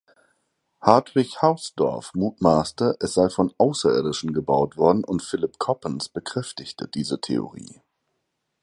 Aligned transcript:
Hartwig 0.81 1.43
Hausdorf 1.43 2.15
mutmaßte, 2.15 2.97
es 2.99 3.13
sei 3.13 3.29
von 3.29 3.53
Außerirdischen 3.59 4.33
gebaut 4.33 4.75
worden, 4.75 5.03
und 5.03 5.21
Philip 5.21 5.59
Coppens 5.59 6.09
bekräftigte 6.09 6.87
diese 6.87 7.21
Theorie. 7.21 7.83